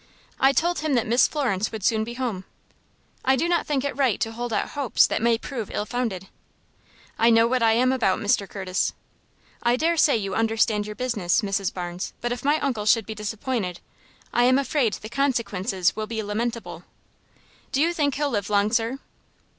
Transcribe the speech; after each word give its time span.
"I 0.39 0.51
told 0.51 0.79
him 0.79 0.95
that 0.95 1.05
Miss 1.05 1.27
Florence 1.27 1.71
would 1.71 1.83
soon 1.83 2.03
be 2.03 2.15
home." 2.15 2.43
"I 3.23 3.35
do 3.35 3.47
not 3.47 3.67
think 3.67 3.83
it 3.85 3.95
right 3.95 4.19
to 4.21 4.31
hold 4.31 4.51
out 4.51 4.69
hopes 4.69 5.05
that 5.05 5.21
may 5.21 5.37
prove 5.37 5.69
ill 5.69 5.85
founded." 5.85 6.27
"I 7.19 7.29
know 7.29 7.45
what 7.45 7.61
I 7.61 7.73
am 7.73 7.91
about, 7.91 8.17
Mr. 8.19 8.49
Curtis." 8.49 8.93
"I 9.61 9.75
dare 9.75 9.97
say 9.97 10.17
you 10.17 10.33
understand 10.33 10.87
your 10.87 10.95
business, 10.95 11.41
Mrs. 11.41 11.71
Barnes, 11.71 12.13
but 12.19 12.31
if 12.31 12.43
my 12.43 12.59
uncle 12.61 12.87
should 12.87 13.05
be 13.05 13.13
disappointed, 13.13 13.79
I 14.33 14.45
am 14.45 14.57
afraid 14.57 14.93
the 14.93 15.07
consequences 15.07 15.95
will 15.95 16.07
be 16.07 16.23
lamentable." 16.23 16.83
"Do 17.71 17.79
you 17.79 17.93
think 17.93 18.15
he'll 18.15 18.31
live 18.31 18.49
long, 18.49 18.71
sir?" 18.71 18.97